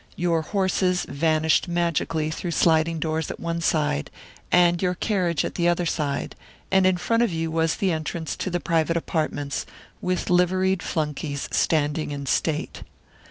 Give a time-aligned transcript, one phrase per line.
[0.15, 4.09] Your horses vanished magically through sliding doors at one side,
[4.51, 6.35] and your carriage at the other side,
[6.71, 9.63] and in front of you was the entrance to the private apartments,
[10.01, 12.81] with liveried flunkies standing in state.